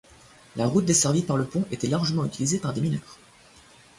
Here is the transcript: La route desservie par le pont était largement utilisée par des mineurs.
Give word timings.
La 0.55 0.65
route 0.65 0.85
desservie 0.85 1.21
par 1.21 1.37
le 1.37 1.45
pont 1.45 1.63
était 1.69 1.85
largement 1.87 2.25
utilisée 2.25 2.57
par 2.57 2.73
des 2.73 2.81
mineurs. 2.81 3.19